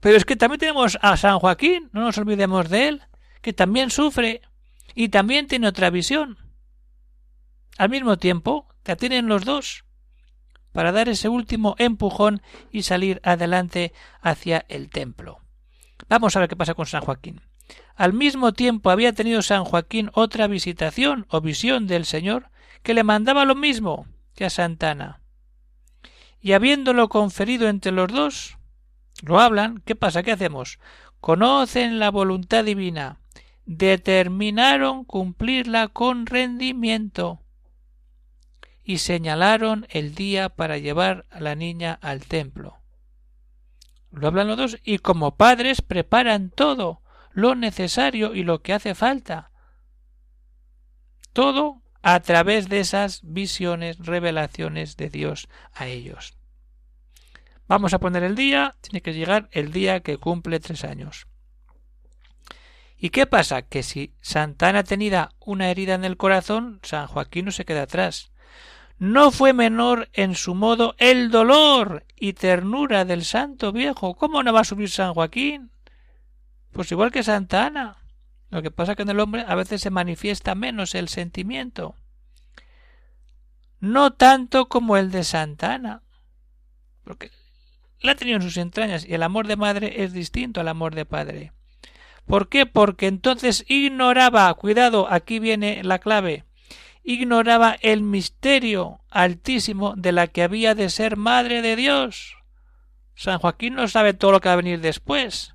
pero 0.00 0.16
es 0.16 0.24
que 0.24 0.36
también 0.36 0.60
tenemos 0.60 0.98
a 1.00 1.16
San 1.16 1.38
Joaquín, 1.38 1.88
no 1.92 2.02
nos 2.02 2.18
olvidemos 2.18 2.68
de 2.68 2.88
él, 2.88 3.02
que 3.40 3.54
también 3.54 3.90
sufre 3.90 4.42
y 4.94 5.08
también 5.08 5.46
tiene 5.46 5.68
otra 5.68 5.88
visión. 5.88 6.36
Al 7.78 7.88
mismo 7.88 8.18
tiempo, 8.18 8.68
la 8.84 8.96
tienen 8.96 9.26
los 9.26 9.44
dos 9.44 9.84
para 10.72 10.92
dar 10.92 11.08
ese 11.08 11.30
último 11.30 11.74
empujón 11.78 12.42
y 12.70 12.82
salir 12.82 13.20
adelante 13.24 13.94
hacia 14.20 14.66
el 14.68 14.90
templo. 14.90 15.45
Vamos 16.08 16.36
a 16.36 16.40
ver 16.40 16.48
qué 16.48 16.56
pasa 16.56 16.74
con 16.74 16.86
San 16.86 17.02
Joaquín. 17.02 17.40
Al 17.94 18.12
mismo 18.12 18.52
tiempo 18.52 18.90
había 18.90 19.12
tenido 19.12 19.42
San 19.42 19.64
Joaquín 19.64 20.10
otra 20.12 20.46
visitación 20.46 21.26
o 21.30 21.40
visión 21.40 21.86
del 21.86 22.04
Señor 22.04 22.50
que 22.82 22.94
le 22.94 23.04
mandaba 23.04 23.44
lo 23.44 23.54
mismo 23.54 24.06
que 24.34 24.44
a 24.44 24.50
Santana. 24.50 25.20
Y 26.40 26.52
habiéndolo 26.52 27.08
conferido 27.08 27.68
entre 27.68 27.90
los 27.90 28.12
dos, 28.12 28.58
lo 29.22 29.40
hablan, 29.40 29.82
¿qué 29.84 29.96
pasa? 29.96 30.22
¿Qué 30.22 30.32
hacemos? 30.32 30.78
Conocen 31.20 31.98
la 31.98 32.10
voluntad 32.10 32.64
divina, 32.64 33.18
determinaron 33.64 35.04
cumplirla 35.04 35.88
con 35.88 36.26
rendimiento 36.26 37.40
y 38.84 38.98
señalaron 38.98 39.86
el 39.90 40.14
día 40.14 40.50
para 40.50 40.78
llevar 40.78 41.26
a 41.30 41.40
la 41.40 41.56
niña 41.56 41.98
al 42.00 42.24
templo. 42.24 42.75
Lo 44.16 44.28
hablan 44.28 44.48
los 44.48 44.56
dos 44.56 44.78
y 44.82 44.98
como 44.98 45.36
padres 45.36 45.82
preparan 45.82 46.48
todo 46.50 47.02
lo 47.32 47.54
necesario 47.54 48.34
y 48.34 48.44
lo 48.44 48.62
que 48.62 48.72
hace 48.72 48.94
falta. 48.94 49.50
Todo 51.34 51.82
a 52.02 52.20
través 52.20 52.70
de 52.70 52.80
esas 52.80 53.20
visiones, 53.22 53.98
revelaciones 53.98 54.96
de 54.96 55.10
Dios 55.10 55.48
a 55.74 55.86
ellos. 55.86 56.34
Vamos 57.68 57.92
a 57.92 57.98
poner 57.98 58.22
el 58.22 58.36
día, 58.36 58.74
tiene 58.80 59.02
que 59.02 59.12
llegar 59.12 59.50
el 59.52 59.70
día 59.70 60.00
que 60.00 60.16
cumple 60.16 60.60
tres 60.60 60.84
años. 60.84 61.26
¿Y 62.96 63.10
qué 63.10 63.26
pasa? 63.26 63.62
Que 63.62 63.82
si 63.82 64.14
Santana 64.22 64.82
tenía 64.82 65.28
una 65.40 65.70
herida 65.70 65.94
en 65.94 66.06
el 66.06 66.16
corazón, 66.16 66.80
San 66.82 67.06
Joaquín 67.06 67.44
no 67.44 67.50
se 67.50 67.66
queda 67.66 67.82
atrás. 67.82 68.32
No 68.98 69.30
fue 69.30 69.52
menor 69.52 70.08
en 70.14 70.34
su 70.34 70.54
modo 70.54 70.94
el 70.98 71.30
dolor 71.30 72.04
y 72.16 72.32
ternura 72.32 73.04
del 73.04 73.24
santo 73.24 73.72
viejo. 73.72 74.14
¿Cómo 74.14 74.42
no 74.42 74.52
va 74.52 74.60
a 74.60 74.64
subir 74.64 74.88
San 74.88 75.12
Joaquín? 75.12 75.70
Pues 76.72 76.90
igual 76.92 77.10
que 77.10 77.22
Santa 77.22 77.66
Ana. 77.66 77.98
Lo 78.50 78.62
que 78.62 78.70
pasa 78.70 78.94
que 78.94 79.02
en 79.02 79.10
el 79.10 79.20
hombre 79.20 79.44
a 79.46 79.54
veces 79.54 79.82
se 79.82 79.90
manifiesta 79.90 80.54
menos 80.54 80.94
el 80.94 81.08
sentimiento. 81.08 81.94
No 83.80 84.14
tanto 84.14 84.68
como 84.68 84.96
el 84.96 85.10
de 85.10 85.24
Santa 85.24 85.74
Ana. 85.74 86.02
Porque 87.04 87.30
la 88.00 88.12
ha 88.12 88.14
tenido 88.14 88.36
en 88.36 88.42
sus 88.42 88.56
entrañas 88.56 89.06
y 89.06 89.12
el 89.12 89.22
amor 89.22 89.46
de 89.46 89.56
madre 89.56 90.04
es 90.04 90.14
distinto 90.14 90.60
al 90.60 90.68
amor 90.68 90.94
de 90.94 91.04
padre. 91.04 91.52
¿Por 92.24 92.48
qué? 92.48 92.64
Porque 92.64 93.08
entonces 93.08 93.64
ignoraba, 93.68 94.52
cuidado, 94.54 95.06
aquí 95.10 95.38
viene 95.38 95.84
la 95.84 95.98
clave, 95.98 96.44
ignoraba 97.06 97.76
el 97.82 98.02
misterio 98.02 99.00
altísimo 99.10 99.94
de 99.96 100.10
la 100.10 100.26
que 100.26 100.42
había 100.42 100.74
de 100.74 100.90
ser 100.90 101.16
madre 101.16 101.62
de 101.62 101.76
Dios. 101.76 102.36
San 103.14 103.38
Joaquín 103.38 103.74
no 103.74 103.86
sabe 103.86 104.12
todo 104.12 104.32
lo 104.32 104.40
que 104.40 104.48
va 104.48 104.54
a 104.54 104.56
venir 104.56 104.80
después. 104.80 105.54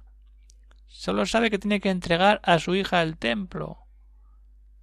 Solo 0.87 1.25
sabe 1.25 1.51
que 1.51 1.59
tiene 1.59 1.81
que 1.81 1.89
entregar 1.89 2.39
a 2.43 2.57
su 2.57 2.73
hija 2.73 3.01
al 3.01 3.17
templo. 3.17 3.79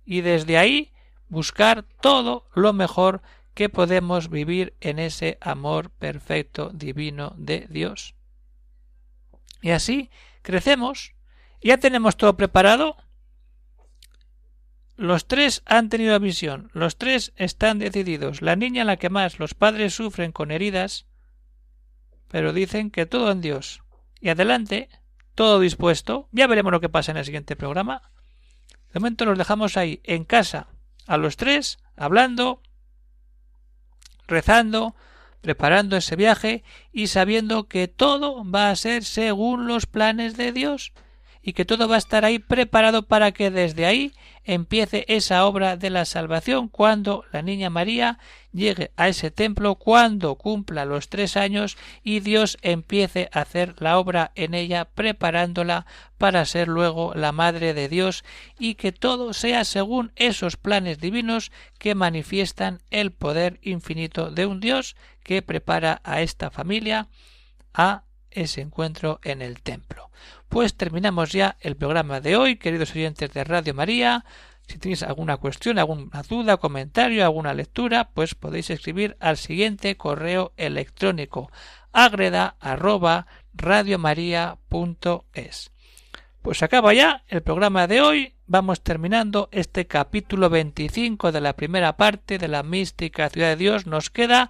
Y 0.05 0.21
desde 0.21 0.59
ahí 0.59 0.93
buscar 1.29 1.85
todo 2.03 2.47
lo 2.55 2.75
mejor 2.75 3.23
que 3.55 3.71
podemos 3.71 4.29
vivir 4.29 4.77
en 4.81 4.99
ese 4.99 5.39
amor 5.41 5.91
perfecto 5.91 6.71
divino 6.75 7.33
de 7.39 7.67
Dios. 7.71 8.15
Y 9.63 9.71
así 9.71 10.11
crecemos. 10.43 11.15
¿Ya 11.63 11.79
tenemos 11.79 12.19
todo 12.19 12.37
preparado? 12.37 12.99
Los 14.99 15.29
tres 15.29 15.63
han 15.65 15.91
tenido 15.91 16.19
visión, 16.19 16.71
los 16.75 16.97
tres 16.97 17.33
están 17.37 17.79
decididos. 17.79 18.43
La 18.43 18.57
niña 18.57 18.83
la 18.83 18.97
que 18.97 19.11
más 19.11 19.39
los 19.39 19.55
padres 19.55 19.95
sufren 19.95 20.33
con 20.33 20.51
heridas, 20.51 21.07
pero 22.27 22.53
dicen 22.53 22.91
que 22.91 23.07
todo 23.07 23.31
en 23.31 23.41
Dios. 23.41 23.85
Y 24.21 24.31
adelante, 24.31 24.89
todo 25.37 25.61
dispuesto. 25.61 26.29
Ya 26.33 26.49
veremos 26.49 26.73
lo 26.73 26.81
que 26.81 26.89
pasa 26.89 27.13
en 27.13 27.19
el 27.19 27.25
siguiente 27.25 27.55
programa. 27.55 28.11
De 28.93 28.99
momento 28.99 29.25
los 29.25 29.39
dejamos 29.39 29.77
ahí, 29.77 30.01
en 30.03 30.25
casa, 30.25 30.67
a 31.07 31.17
los 31.17 31.37
tres, 31.37 31.79
hablando, 31.97 32.61
rezando, 34.27 34.97
preparando 35.43 35.97
ese 35.97 36.17
viaje 36.17 36.65
y 36.91 37.07
sabiendo 37.07 37.69
que 37.69 37.87
todo 37.87 38.43
va 38.45 38.71
a 38.71 38.75
ser 38.75 39.05
según 39.05 39.69
los 39.69 39.87
planes 39.87 40.37
de 40.37 40.51
Dios 40.51 40.93
y 41.43 41.53
que 41.53 41.65
todo 41.65 41.89
va 41.89 41.97
a 41.97 41.99
estar 41.99 42.25
ahí 42.25 42.39
preparado 42.39 43.03
para 43.03 43.33
que 43.33 43.51
desde 43.51 43.87
ahí 43.87 44.13
empiece 44.45 45.05
esa 45.09 45.45
obra 45.45 45.77
de 45.77 45.91
la 45.91 46.05
salvación 46.05 46.69
cuando 46.69 47.25
la 47.33 47.43
niña 47.43 47.71
María 47.71 48.19
llegue 48.53 48.93
a 48.97 49.09
ese 49.09 49.31
templo, 49.31 49.75
cuando 49.75 50.37
cumpla 50.37 50.85
los 50.85 51.09
tres 51.09 51.37
años 51.37 51.77
y 52.03 52.21
Dios 52.21 52.57
empiece 52.63 53.29
a 53.33 53.41
hacer 53.41 53.75
la 53.79 53.99
obra 53.99 54.33
en 54.35 54.55
ella, 54.55 54.87
preparándola 54.87 55.87
para 56.17 56.45
ser 56.45 56.69
luego 56.69 57.13
la 57.15 57.33
Madre 57.33 57.75
de 57.75 57.89
Dios 57.89 58.25
y 58.59 58.75
que 58.75 58.93
todo 58.93 59.33
sea 59.33 59.65
según 59.65 60.13
esos 60.17 60.57
planes 60.57 60.99
divinos 60.99 61.53
que 61.79 61.95
manifiestan 61.95 62.81
el 62.91 63.13
poder 63.13 63.59
infinito 63.63 64.31
de 64.31 64.47
un 64.47 64.61
Dios 64.61 64.97
que 65.23 65.43
prepara 65.43 66.01
a 66.05 66.23
esta 66.23 66.51
familia 66.51 67.09
a 67.75 68.03
ese 68.43 68.61
encuentro 68.61 69.21
en 69.23 69.43
el 69.43 69.61
templo. 69.63 70.11
Pues 70.49 70.75
terminamos 70.75 71.33
ya 71.33 71.57
el 71.61 71.77
programa 71.77 72.21
de 72.21 72.37
hoy, 72.37 72.57
queridos 72.57 72.93
oyentes 72.93 73.33
de 73.33 73.45
Radio 73.45 73.75
María. 73.75 74.25
Si 74.67 74.79
tenéis 74.79 75.03
alguna 75.03 75.39
cuestión, 75.39 75.79
alguna 75.79 76.23
duda, 76.23 76.59
comentario, 76.59 77.25
alguna 77.25 77.55
lectura, 77.55 78.11
pues 78.13 78.35
podéis 78.35 78.71
escribir 78.71 79.17
al 79.21 79.37
siguiente 79.37 79.97
correo 79.97 80.53
electrónico 80.57 81.51
agreda. 81.93 82.57
Pues 86.43 86.63
acaba 86.63 86.95
ya 86.95 87.25
el 87.29 87.43
programa 87.43 87.87
de 87.87 88.01
hoy. 88.01 88.35
Vamos 88.47 88.83
terminando 88.83 89.49
este 89.53 89.87
capítulo 89.87 90.49
25 90.49 91.33
de 91.33 91.41
la 91.41 91.55
primera 91.55 91.97
parte 91.97 92.39
de 92.39 92.49
la 92.49 92.63
mística 92.63 93.29
ciudad 93.29 93.49
de 93.49 93.57
Dios. 93.57 93.87
Nos 93.87 94.11
queda 94.11 94.49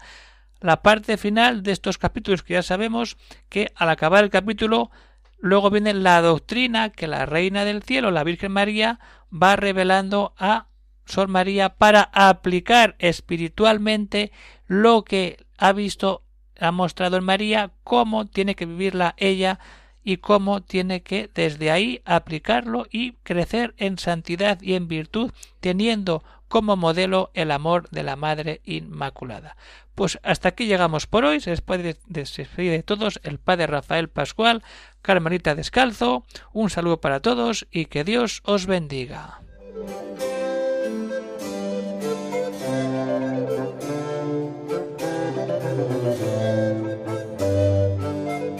la 0.60 0.82
parte 0.82 1.16
final 1.16 1.62
de 1.62 1.72
estos 1.72 1.98
capítulos 1.98 2.42
que 2.42 2.54
ya 2.54 2.62
sabemos 2.62 3.16
que 3.48 3.72
al 3.76 3.90
acabar 3.90 4.24
el 4.24 4.30
capítulo 4.30 4.90
luego 5.38 5.70
viene 5.70 5.94
la 5.94 6.20
doctrina 6.20 6.90
que 6.90 7.06
la 7.06 7.26
Reina 7.26 7.64
del 7.64 7.82
Cielo, 7.82 8.10
la 8.10 8.24
Virgen 8.24 8.52
María, 8.52 8.98
va 9.30 9.56
revelando 9.56 10.34
a 10.36 10.66
Sor 11.04 11.28
María 11.28 11.70
para 11.70 12.02
aplicar 12.12 12.96
espiritualmente 12.98 14.32
lo 14.66 15.04
que 15.04 15.44
ha 15.56 15.72
visto, 15.72 16.22
ha 16.58 16.72
mostrado 16.72 17.16
en 17.16 17.24
María, 17.24 17.70
cómo 17.84 18.26
tiene 18.26 18.54
que 18.54 18.66
vivirla 18.66 19.14
ella 19.16 19.58
y 20.04 20.18
cómo 20.18 20.62
tiene 20.62 21.02
que 21.02 21.30
desde 21.34 21.70
ahí 21.70 22.02
aplicarlo 22.04 22.86
y 22.90 23.12
crecer 23.22 23.74
en 23.78 23.98
santidad 23.98 24.60
y 24.60 24.74
en 24.74 24.88
virtud, 24.88 25.32
teniendo 25.60 26.22
como 26.48 26.76
modelo 26.76 27.30
el 27.34 27.50
amor 27.50 27.88
de 27.90 28.02
la 28.02 28.16
Madre 28.16 28.60
Inmaculada. 28.64 29.56
Pues 29.98 30.16
hasta 30.22 30.50
aquí 30.50 30.66
llegamos 30.66 31.08
por 31.08 31.24
hoy. 31.24 31.40
Se 31.40 31.50
despide 31.50 31.96
de 32.06 32.82
todos 32.84 33.18
el 33.24 33.40
Padre 33.40 33.66
Rafael 33.66 34.08
Pascual, 34.08 34.62
Carmelita 35.02 35.56
Descalzo. 35.56 36.24
Un 36.52 36.70
saludo 36.70 37.00
para 37.00 37.18
todos 37.18 37.66
y 37.72 37.86
que 37.86 38.04
Dios 38.04 38.40
os 38.44 38.66
bendiga. 38.66 39.40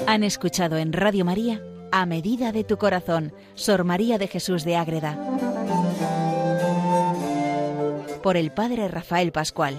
Han 0.09 0.24
escuchado 0.24 0.77
en 0.77 0.92
Radio 0.92 1.24
María 1.24 1.62
A 1.92 2.05
Medida 2.05 2.51
de 2.51 2.64
tu 2.64 2.79
Corazón, 2.79 3.33
Sor 3.55 3.85
María 3.85 4.18
de 4.18 4.27
Jesús 4.27 4.64
de 4.64 4.74
Ágreda 4.74 5.16
por 8.29 8.37
el 8.37 8.51
Padre 8.51 8.88
Rafael 8.88 9.33
Pascual. 9.33 9.74